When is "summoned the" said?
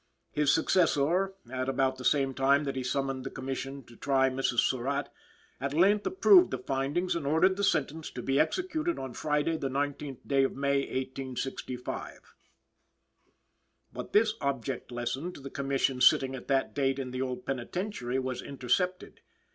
2.83-3.29